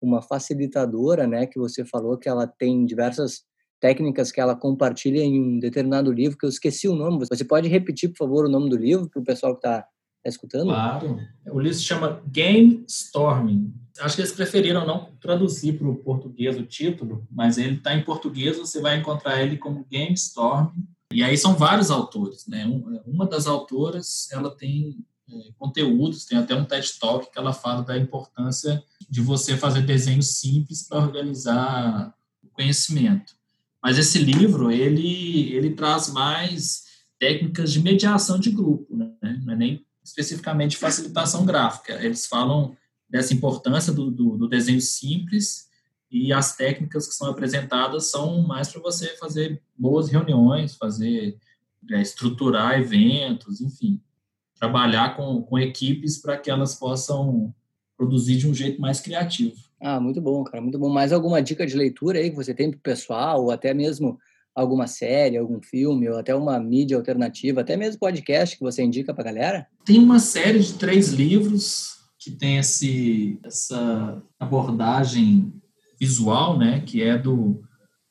[0.00, 3.44] uma facilitadora, né, que você falou que ela tem diversas
[3.80, 7.26] técnicas que ela compartilha em um determinado livro que eu esqueci o nome.
[7.28, 9.86] Você pode repetir, por favor, o nome do livro para o pessoal que está
[10.26, 10.66] tá escutando?
[10.66, 11.20] Claro.
[11.46, 16.56] O livro se chama Game Storming acho que eles preferiram não traduzir para o português
[16.56, 20.70] o título, mas ele está em português, você vai encontrar ele como Game Storm.
[21.12, 22.66] E aí são vários autores, né?
[23.06, 24.98] Uma das autoras, ela tem
[25.30, 29.82] é, conteúdos, tem até um TED Talk que ela fala da importância de você fazer
[29.82, 32.12] desenhos simples para organizar
[32.42, 33.34] o conhecimento.
[33.82, 36.84] Mas esse livro, ele, ele traz mais
[37.18, 39.40] técnicas de mediação de grupo, né?
[39.44, 41.94] não é nem especificamente facilitação gráfica.
[41.94, 42.76] Eles falam
[43.08, 45.68] dessa importância do, do, do desenho simples
[46.10, 51.36] e as técnicas que são apresentadas são mais para você fazer boas reuniões, fazer
[51.90, 54.00] é, estruturar eventos, enfim,
[54.54, 57.52] trabalhar com, com equipes para que elas possam
[57.96, 59.56] produzir de um jeito mais criativo.
[59.80, 60.88] Ah, muito bom, cara, muito bom.
[60.88, 64.18] Mais alguma dica de leitura aí que você tem para o pessoal, ou até mesmo
[64.56, 69.12] alguma série, algum filme, ou até uma mídia alternativa, até mesmo podcast que você indica
[69.12, 69.66] para galera?
[69.84, 75.52] Tem uma série de três livros que tem esse, essa abordagem
[76.00, 77.62] visual, né, que é do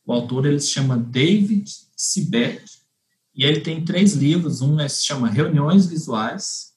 [0.08, 1.65] o autor ele se chama David
[1.97, 2.63] Sibeck
[3.36, 6.73] e ele tem três livros, um é, se chama Reuniões Visuais,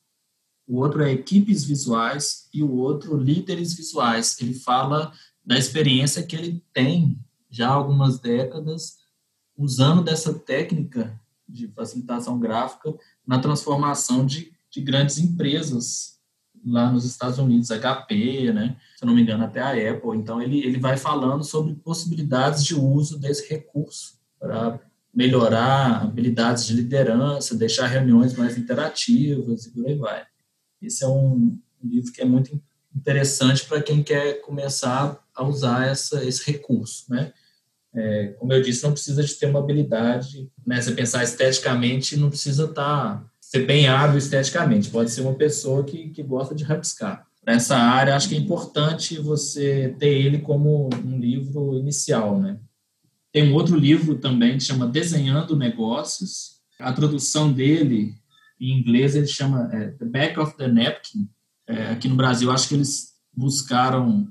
[0.66, 4.37] o outro é Equipes Visuais e o outro Líderes Visuais.
[4.40, 5.12] Ele fala
[5.44, 7.18] da experiência que ele tem
[7.50, 8.96] já há algumas décadas
[9.58, 12.94] usando dessa técnica de facilitação gráfica
[13.26, 16.18] na transformação de, de grandes empresas
[16.64, 18.76] lá nos Estados Unidos, HP, né?
[18.96, 20.16] Se não me engano, até a Apple.
[20.16, 24.80] Então, ele, ele vai falando sobre possibilidades de uso desse recurso para
[25.14, 30.24] melhorar habilidades de liderança, deixar reuniões mais interativas e por aí vai.
[30.80, 32.60] Esse é um livro que é muito
[32.94, 37.32] interessante para quem quer começar a usar essa, esse recurso, né?
[37.98, 40.80] É, como eu disse, não precisa de ter uma habilidade, né?
[40.80, 45.82] Você pensar esteticamente, não precisa estar tá ser bem hábil esteticamente, pode ser uma pessoa
[45.82, 47.26] que, que gosta de rabiscar.
[47.44, 52.58] Nessa área, acho que é importante você ter ele como um livro inicial, né?
[53.32, 56.58] Tem um outro livro também que chama Desenhando Negócios.
[56.78, 58.14] A tradução dele,
[58.61, 61.28] em inglês, ele chama é, The Back of the Napkin.
[61.66, 64.28] É, aqui no Brasil, acho que eles buscaram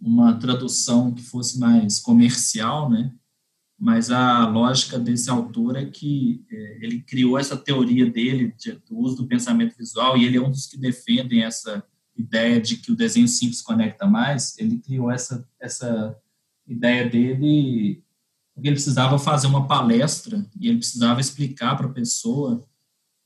[0.00, 3.12] uma tradução que fosse mais comercial, né?
[3.78, 8.98] mas a lógica desse autor é que é, ele criou essa teoria dele de, do
[8.98, 11.84] uso do pensamento visual e ele é um dos que defendem essa
[12.16, 14.56] ideia de que o desenho simples conecta mais.
[14.58, 16.16] Ele criou essa essa
[16.66, 18.02] ideia dele
[18.54, 22.66] porque ele precisava fazer uma palestra e ele precisava explicar para a pessoa.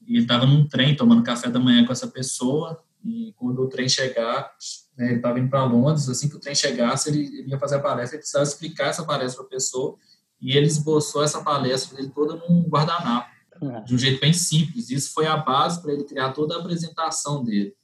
[0.05, 3.69] E ele estava num trem tomando café da manhã com essa pessoa e quando o
[3.69, 4.53] trem chegar,
[5.01, 6.09] né, ele estava indo para Londres.
[6.09, 8.17] Assim que o trem chegasse, ele, ele ia fazer a palestra.
[8.17, 9.97] Ele precisava explicar essa palestra para a pessoa
[10.41, 13.31] e ele esboçou essa palestra dele toda num guardanapo,
[13.63, 13.81] é.
[13.81, 14.91] de um jeito bem simples.
[14.91, 17.75] Isso foi a base para ele criar toda a apresentação dele.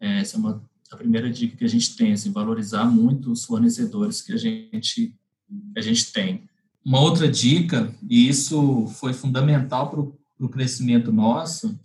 [0.00, 4.20] Essa é uma a primeira dica que a gente tem, assim, valorizar muito os fornecedores
[4.20, 5.14] que a gente
[5.72, 6.48] que a gente tem.
[6.84, 11.78] Uma outra dica, e isso foi fundamental para o crescimento nosso,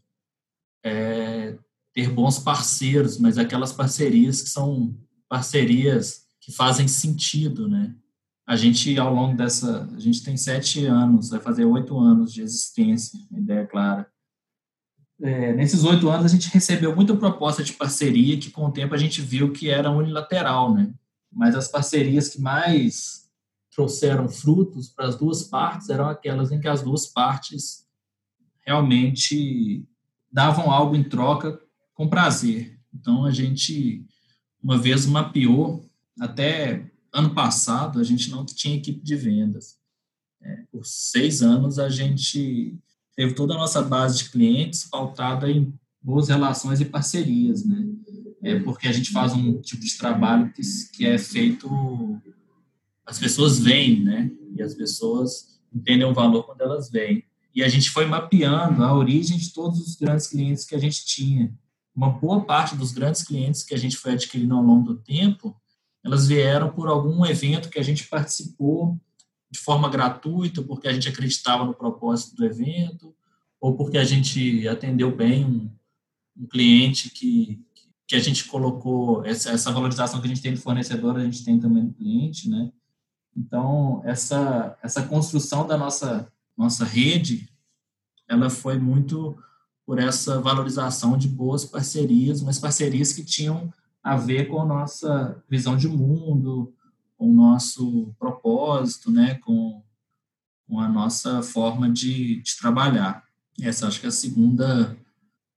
[0.84, 1.58] é
[1.94, 4.98] ter bons parceiros, mas aquelas parcerias que são
[5.30, 7.96] parcerias que fazem sentido, né?
[8.48, 12.42] A gente, ao longo dessa, a gente tem sete anos, vai fazer oito anos de
[12.42, 14.08] existência, ideia clara.
[15.22, 18.94] É, nesses oito anos, a gente recebeu muita proposta de parceria que, com o tempo,
[18.94, 20.94] a gente viu que era unilateral, né?
[21.32, 23.26] Mas as parcerias que mais
[23.76, 27.86] trouxeram frutos para as duas partes eram aquelas em que as duas partes
[28.66, 29.86] realmente
[30.32, 31.60] davam algo em troca
[31.94, 32.80] com prazer.
[32.94, 34.06] Então a gente
[34.64, 35.86] uma vez mapeou
[36.20, 39.78] até ano passado a gente não tinha equipe de vendas.
[40.42, 42.78] É, por seis anos a gente
[43.16, 47.88] teve toda a nossa base de clientes pautada em boas relações e parcerias, né?
[48.44, 50.62] É porque a gente faz um tipo de trabalho que,
[50.94, 51.68] que é feito
[53.06, 54.30] as pessoas veem, né?
[54.54, 57.24] E as pessoas entendem o valor quando elas veem.
[57.54, 61.06] E a gente foi mapeando a origem de todos os grandes clientes que a gente
[61.06, 61.54] tinha.
[61.96, 65.56] Uma boa parte dos grandes clientes que a gente foi adquirindo ao longo do tempo,
[66.06, 68.96] elas vieram por algum evento que a gente participou
[69.50, 73.16] de forma gratuita, porque a gente acreditava no propósito do evento,
[73.60, 75.72] ou porque a gente atendeu bem um,
[76.38, 77.60] um cliente que,
[78.08, 81.44] que a gente colocou, essa, essa valorização que a gente tem do fornecedor, a gente
[81.44, 82.72] tem também do cliente, né?
[83.36, 87.50] Então, essa, essa construção da nossa, nossa rede,
[88.28, 89.36] ela foi muito
[89.86, 93.74] por essa valorização de boas parcerias, mas parcerias que tinham
[94.06, 96.72] a ver com a nossa visão de mundo,
[97.18, 99.82] com o nosso propósito, né, com,
[100.68, 103.24] com a nossa forma de, de trabalhar.
[103.60, 104.96] Essa acho que é a segunda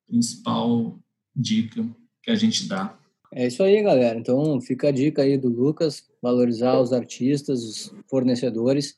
[0.07, 0.99] principal
[1.37, 1.87] dica
[2.23, 2.99] que a gente dá.
[3.31, 4.19] É isso aí, galera.
[4.19, 8.97] Então fica a dica aí do Lucas, valorizar os artistas, os fornecedores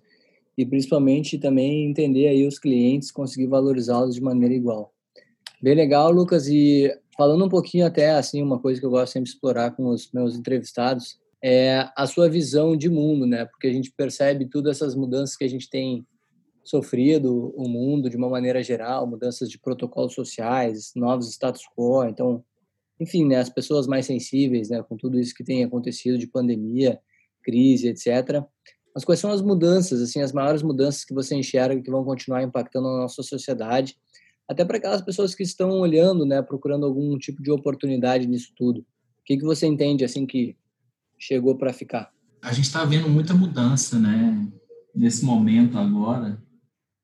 [0.56, 4.94] e principalmente também entender aí os clientes, conseguir valorizá-los de maneira igual.
[5.62, 6.48] Bem legal, Lucas.
[6.48, 9.88] E falando um pouquinho até assim, uma coisa que eu gosto sempre de explorar com
[9.88, 13.44] os meus entrevistados é a sua visão de mundo, né?
[13.44, 16.06] Porque a gente percebe todas essas mudanças que a gente tem
[16.64, 22.04] sofrido o mundo de uma maneira geral, mudanças de protocolos sociais, novos status quo.
[22.04, 22.42] Então,
[22.98, 26.98] enfim, né, as pessoas mais sensíveis, né, com tudo isso que tem acontecido de pandemia,
[27.42, 28.42] crise, etc.
[28.94, 32.42] Mas quais são as mudanças, assim, as maiores mudanças que você enxerga que vão continuar
[32.42, 33.96] impactando a nossa sociedade,
[34.50, 38.80] até para aquelas pessoas que estão olhando, né, procurando algum tipo de oportunidade nisso tudo.
[38.80, 40.56] O que que você entende assim que
[41.16, 42.12] chegou para ficar?
[42.42, 44.50] A gente está vendo muita mudança, né,
[44.92, 46.42] nesse momento agora,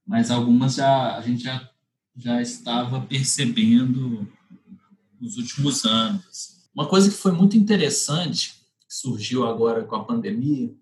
[0.04, 1.70] mas algumas já a gente já
[2.16, 4.26] já estava percebendo
[5.20, 6.68] nos últimos anos.
[6.74, 10.74] Uma coisa que foi muito interessante, que surgiu agora com a pandemia,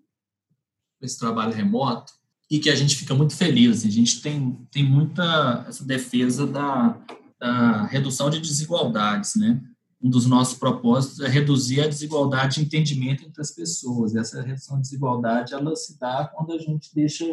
[0.99, 2.13] esse trabalho remoto,
[2.49, 3.79] e que a gente fica muito feliz.
[3.79, 6.97] Assim, a gente tem, tem muita essa defesa da,
[7.39, 9.61] da redução de desigualdades, né?
[10.01, 14.15] Um dos nossos propósitos é reduzir a desigualdade de entendimento entre as pessoas.
[14.15, 17.25] Essa redução de desigualdade, ela se dá quando a gente deixa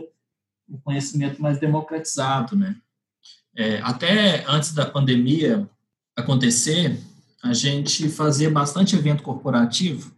[0.68, 2.77] o conhecimento mais democratizado, né?
[3.55, 5.68] É, até antes da pandemia,
[6.16, 6.98] acontecer,
[7.42, 10.14] a gente fazia bastante evento corporativo,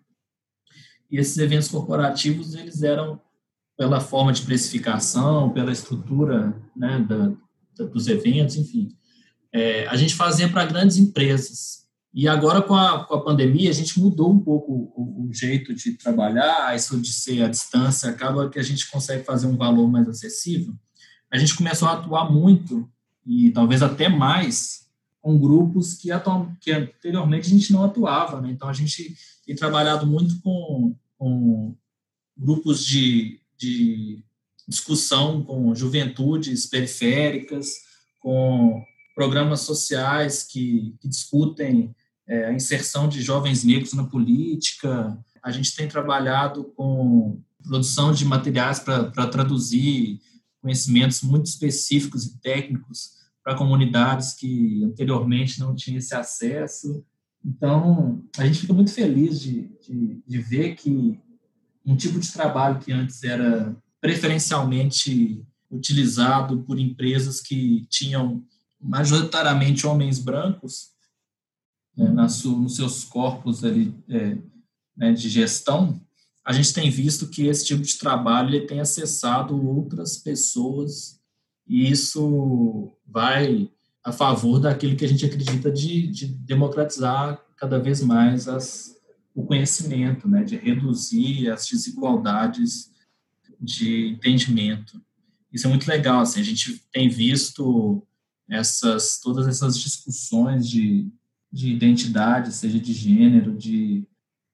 [1.11, 3.21] e esses eventos corporativos, eles eram
[3.77, 7.33] pela forma de precificação, pela estrutura né, da,
[7.77, 8.89] da, dos eventos, enfim.
[9.53, 11.85] É, a gente fazia para grandes empresas.
[12.13, 15.75] E agora, com a, com a pandemia, a gente mudou um pouco o, o, jeito
[15.75, 19.89] de trabalhar, isso de ser à distância, acaba que a gente consegue fazer um valor
[19.89, 20.73] mais acessível.
[21.29, 22.89] A gente começou a atuar muito,
[23.27, 24.87] e talvez até mais,
[25.21, 28.41] com grupos que, atuam, que anteriormente a gente não atuava.
[28.41, 28.51] Né?
[28.53, 31.75] Então, a gente tem trabalhado muito com, com
[32.37, 34.25] grupos de, de
[34.67, 37.69] discussão com juventudes periféricas,
[38.21, 38.83] com
[39.15, 41.95] programas sociais que, que discutem
[42.27, 45.17] é, a inserção de jovens negros na política.
[45.43, 50.21] A gente tem trabalhado com produção de materiais para traduzir
[50.61, 57.05] conhecimentos muito específicos e técnicos para comunidades que anteriormente não tinham esse acesso.
[57.45, 61.21] Então, a gente fica muito feliz de, de, de ver que
[61.85, 68.45] um tipo de trabalho que antes era preferencialmente utilizado por empresas que tinham
[68.81, 70.91] majoritariamente homens brancos
[71.97, 74.37] né, nos seus corpos ali, é,
[74.97, 76.01] né, de gestão,
[76.45, 81.19] a gente tem visto que esse tipo de trabalho tem acessado outras pessoas
[81.67, 83.71] e isso vai
[84.05, 88.94] a favor daquilo que a gente acredita de, de democratizar cada vez mais as,
[89.35, 92.93] o conhecimento, né, de reduzir as desigualdades
[93.61, 95.03] de entendimento.
[95.53, 98.07] Isso é muito legal, assim, a gente tem visto
[98.49, 101.09] essas todas essas discussões de,
[101.51, 104.07] de identidade, seja de gênero, de,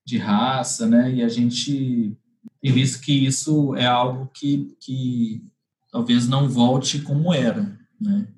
[0.05, 2.17] de raça, né, e a gente
[2.61, 5.45] tem visto que isso é algo que, que
[5.91, 8.29] talvez não volte como era, né?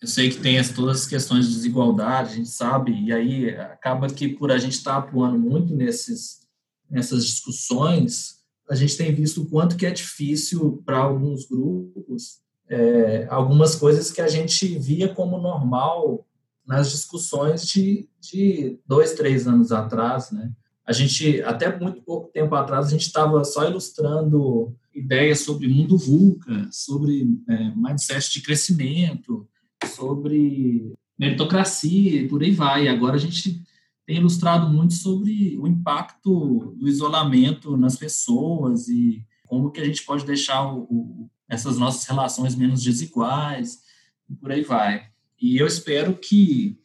[0.00, 3.50] Eu sei que tem as, todas as questões de desigualdade, a gente sabe, e aí
[3.50, 6.40] acaba que por a gente estar tá atuando muito nesses,
[6.88, 12.40] nessas discussões, a gente tem visto o quanto que é difícil para alguns grupos
[12.70, 16.24] é, algumas coisas que a gente via como normal
[16.64, 20.52] nas discussões de, de dois, três anos atrás, né?
[20.86, 25.98] A gente, até muito pouco tempo atrás, a gente estava só ilustrando ideias sobre mundo
[25.98, 29.48] VUCA, sobre é, mindset de crescimento,
[29.86, 32.88] sobre meritocracia e por aí vai.
[32.88, 33.62] Agora a gente
[34.06, 40.04] tem ilustrado muito sobre o impacto do isolamento nas pessoas e como que a gente
[40.04, 43.80] pode deixar o, o, essas nossas relações menos desiguais
[44.28, 45.08] e por aí vai.
[45.40, 46.80] E eu espero que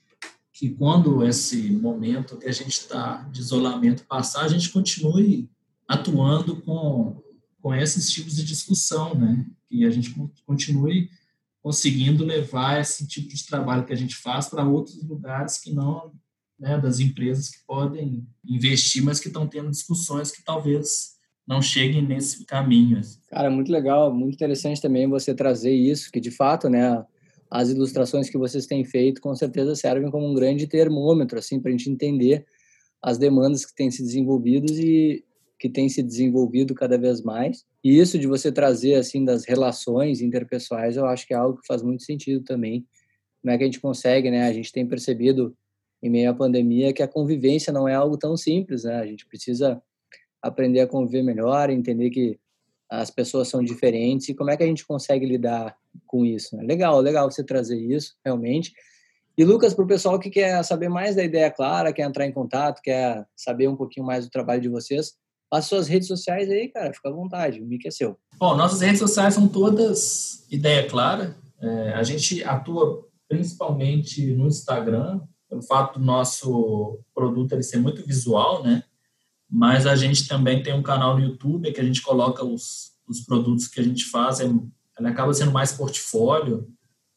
[0.58, 5.50] que quando esse momento que a gente está de isolamento passar, a gente continue
[5.86, 7.22] atuando com,
[7.62, 9.46] com esses tipos de discussão, né?
[9.68, 10.16] Que a gente
[10.46, 11.10] continue
[11.66, 16.14] conseguindo levar esse tipo de trabalho que a gente faz para outros lugares que não
[16.60, 21.16] né, das empresas que podem investir, mas que estão tendo discussões que talvez
[21.48, 23.02] não cheguem nesse caminho.
[23.32, 27.04] Cara, muito legal, muito interessante também você trazer isso, que de fato, né,
[27.50, 31.70] as ilustrações que vocês têm feito com certeza servem como um grande termômetro, assim, para
[31.70, 32.46] a gente entender
[33.02, 35.24] as demandas que têm se desenvolvido e
[35.66, 37.66] que têm se desenvolvido cada vez mais.
[37.84, 41.66] E isso de você trazer assim das relações interpessoais, eu acho que é algo que
[41.66, 42.86] faz muito sentido também.
[43.42, 44.46] Como é que a gente consegue, né?
[44.46, 45.58] A gente tem percebido
[46.04, 48.98] em meio à pandemia que a convivência não é algo tão simples, né?
[48.98, 49.82] A gente precisa
[50.40, 52.40] aprender a conviver melhor, entender que
[52.88, 56.56] as pessoas são diferentes e como é que a gente consegue lidar com isso.
[56.56, 56.62] Né?
[56.62, 58.72] Legal, legal você trazer isso, realmente.
[59.36, 62.32] E Lucas, para o pessoal que quer saber mais da ideia clara, quer entrar em
[62.32, 65.18] contato, quer saber um pouquinho mais do trabalho de vocês,
[65.52, 68.18] as suas redes sociais aí, cara, fica à vontade, o mic é seu.
[68.38, 71.36] Bom, nossas redes sociais são todas Ideia Clara.
[71.62, 78.06] É, a gente atua principalmente no Instagram, pelo fato do nosso produto ele ser muito
[78.06, 78.84] visual, né?
[79.50, 83.22] Mas a gente também tem um canal no YouTube que a gente coloca os, os
[83.22, 84.40] produtos que a gente faz.
[84.40, 86.68] É, ele acaba sendo mais portfólio,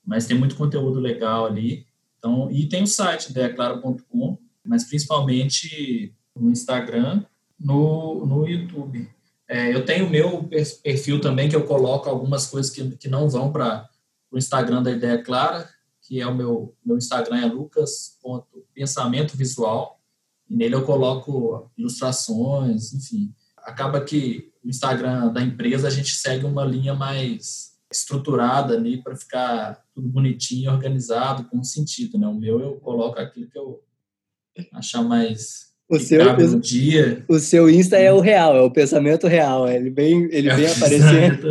[0.05, 1.87] mas tem muito conteúdo legal ali.
[2.19, 7.25] Então, e tem o site ideaclara.com, mas principalmente no Instagram
[7.59, 9.09] no, no YouTube.
[9.49, 10.49] É, eu tenho o meu
[10.83, 13.89] perfil também, que eu coloco algumas coisas que, que não vão para
[14.31, 15.69] o Instagram da Ideia Clara,
[16.03, 20.01] que é o meu, meu Instagram é lucas.pensamento visual,
[20.49, 23.35] e nele eu coloco ilustrações, enfim.
[23.59, 29.17] Acaba que o Instagram da empresa a gente segue uma linha mais estruturada ali para
[29.17, 32.27] ficar tudo bonitinho, organizado, com sentido, né?
[32.27, 33.83] O meu eu coloco aquilo que eu
[34.73, 37.25] achar mais o seu, o, dia.
[37.29, 39.67] o seu Insta é o real, é o pensamento real.
[39.67, 41.49] Ele vem, ele é vem aparecendo.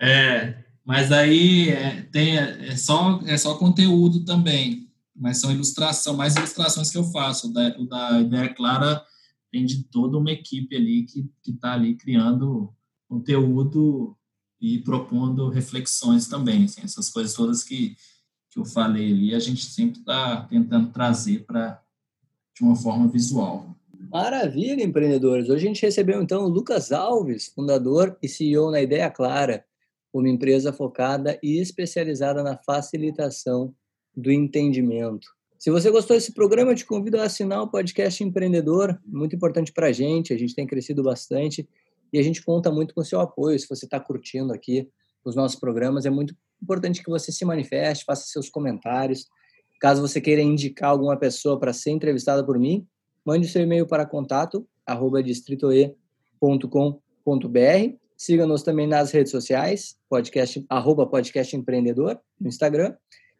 [0.00, 4.88] é, mas aí é, tem, é, só, é só conteúdo também.
[5.16, 7.48] Mas são ilustração, mais ilustrações que eu faço.
[7.48, 9.02] O da, o da Ideia Clara
[9.50, 12.72] tem de toda uma equipe ali que está ali criando
[13.08, 14.16] conteúdo
[14.60, 16.64] e propondo reflexões também.
[16.64, 17.96] Assim, essas coisas todas que,
[18.50, 21.82] que eu falei ali, a gente sempre está tentando trazer para
[22.60, 23.74] de uma forma visual.
[24.12, 25.48] Maravilha, empreendedores.
[25.48, 29.64] Hoje a gente recebeu então o Lucas Alves, fundador e CEO na Ideia Clara,
[30.12, 33.74] uma empresa focada e especializada na facilitação
[34.14, 35.26] do entendimento.
[35.58, 39.72] Se você gostou desse programa, eu te convido a assinar o podcast Empreendedor, muito importante
[39.72, 41.66] para a gente, a gente tem crescido bastante
[42.12, 43.58] e a gente conta muito com o seu apoio.
[43.58, 44.86] Se você está curtindo aqui
[45.24, 49.26] os nossos programas, é muito importante que você se manifeste, faça seus comentários.
[49.80, 52.86] Caso você queira indicar alguma pessoa para ser entrevistada por mim,
[53.24, 55.96] mande seu e-mail para contato arroba distritoe.com.br.
[58.16, 62.94] Siga-nos também nas redes sociais, podcast, arroba podcast empreendedor no Instagram.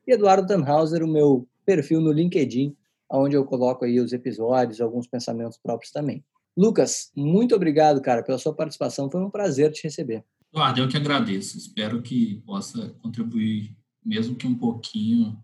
[0.07, 2.74] E Eduardo Tannhauser, o meu perfil no LinkedIn,
[3.11, 6.24] onde eu coloco aí os episódios, alguns pensamentos próprios também.
[6.57, 9.11] Lucas, muito obrigado, cara, pela sua participação.
[9.11, 10.24] Foi um prazer te receber.
[10.53, 11.59] Eduardo, eu que agradeço.
[11.59, 15.38] Espero que possa contribuir, mesmo que um pouquinho,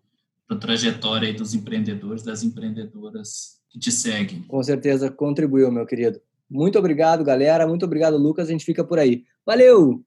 [0.46, 4.42] para a trajetória dos empreendedores, das empreendedoras que te seguem.
[4.42, 6.20] Com certeza contribuiu, meu querido.
[6.48, 7.66] Muito obrigado, galera.
[7.66, 8.48] Muito obrigado, Lucas.
[8.48, 9.24] A gente fica por aí.
[9.44, 10.04] Valeu!